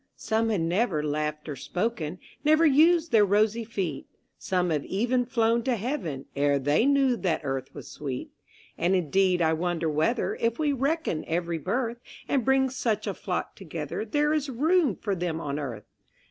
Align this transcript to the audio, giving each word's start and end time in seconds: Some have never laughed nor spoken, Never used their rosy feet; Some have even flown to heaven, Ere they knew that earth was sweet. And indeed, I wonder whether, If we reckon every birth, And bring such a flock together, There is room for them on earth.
Some 0.17 0.49
have 0.49 0.59
never 0.61 1.03
laughed 1.03 1.45
nor 1.45 1.55
spoken, 1.55 2.17
Never 2.43 2.65
used 2.65 3.11
their 3.11 3.23
rosy 3.23 3.63
feet; 3.63 4.07
Some 4.39 4.71
have 4.71 4.83
even 4.85 5.25
flown 5.27 5.61
to 5.65 5.75
heaven, 5.75 6.25
Ere 6.35 6.57
they 6.57 6.87
knew 6.87 7.15
that 7.17 7.41
earth 7.43 7.71
was 7.75 7.87
sweet. 7.87 8.31
And 8.79 8.95
indeed, 8.95 9.43
I 9.43 9.53
wonder 9.53 9.87
whether, 9.91 10.33
If 10.37 10.57
we 10.57 10.73
reckon 10.73 11.23
every 11.27 11.59
birth, 11.59 11.99
And 12.27 12.43
bring 12.43 12.71
such 12.71 13.05
a 13.05 13.13
flock 13.13 13.55
together, 13.55 14.03
There 14.03 14.33
is 14.33 14.49
room 14.49 14.95
for 14.95 15.13
them 15.13 15.39
on 15.39 15.59
earth. 15.59 15.85